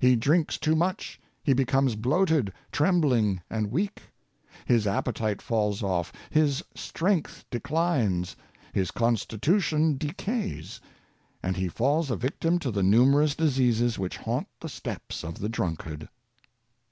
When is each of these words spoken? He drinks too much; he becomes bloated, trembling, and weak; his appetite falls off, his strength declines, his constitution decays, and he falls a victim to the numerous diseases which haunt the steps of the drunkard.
He 0.00 0.16
drinks 0.16 0.58
too 0.58 0.74
much; 0.74 1.20
he 1.44 1.52
becomes 1.52 1.94
bloated, 1.94 2.52
trembling, 2.72 3.40
and 3.48 3.70
weak; 3.70 4.02
his 4.64 4.84
appetite 4.84 5.40
falls 5.40 5.80
off, 5.80 6.12
his 6.28 6.64
strength 6.74 7.44
declines, 7.52 8.34
his 8.72 8.90
constitution 8.90 9.96
decays, 9.96 10.80
and 11.40 11.56
he 11.56 11.68
falls 11.68 12.10
a 12.10 12.16
victim 12.16 12.58
to 12.58 12.72
the 12.72 12.82
numerous 12.82 13.36
diseases 13.36 13.96
which 13.96 14.16
haunt 14.16 14.48
the 14.58 14.68
steps 14.68 15.22
of 15.22 15.38
the 15.38 15.48
drunkard. 15.48 16.08